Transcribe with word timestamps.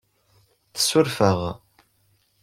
Tsuref-aɣ? 0.73 1.39